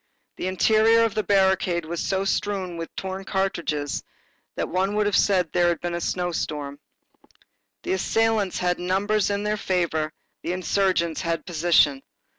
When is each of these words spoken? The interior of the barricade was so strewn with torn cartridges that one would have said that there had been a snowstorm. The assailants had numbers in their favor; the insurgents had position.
The 0.37 0.47
interior 0.47 1.03
of 1.03 1.13
the 1.13 1.21
barricade 1.21 1.85
was 1.85 2.01
so 2.03 2.25
strewn 2.25 2.75
with 2.75 2.89
torn 2.95 3.23
cartridges 3.23 4.03
that 4.55 4.67
one 4.67 4.95
would 4.95 5.05
have 5.05 5.15
said 5.15 5.45
that 5.45 5.53
there 5.53 5.67
had 5.67 5.79
been 5.79 5.93
a 5.93 6.01
snowstorm. 6.01 6.79
The 7.83 7.93
assailants 7.93 8.57
had 8.57 8.79
numbers 8.79 9.29
in 9.29 9.43
their 9.43 9.57
favor; 9.57 10.11
the 10.41 10.53
insurgents 10.53 11.21
had 11.21 11.45
position. 11.45 12.01